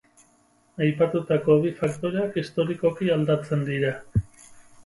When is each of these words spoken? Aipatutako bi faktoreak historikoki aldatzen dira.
Aipatutako 0.85 1.57
bi 1.65 1.73
faktoreak 1.81 2.39
historikoki 2.43 3.15
aldatzen 3.19 3.63
dira. 3.73 3.93